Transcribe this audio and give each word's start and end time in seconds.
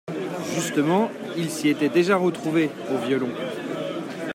justement, 0.55 1.11
il 1.37 1.51
s’y 1.51 1.69
était 1.69 1.87
déjà 1.87 2.17
retrouvé, 2.17 2.71
au 2.91 3.05
violon. 3.05 3.29